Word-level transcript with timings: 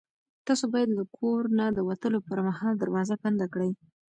تاسو 0.47 0.65
باید 0.73 0.89
له 0.97 1.03
کور 1.17 1.41
نه 1.57 1.65
د 1.77 1.79
وتلو 1.89 2.19
پر 2.27 2.39
مهال 2.47 2.73
دروازه 2.77 3.15
بنده 3.23 3.45
کړئ. 3.53 3.71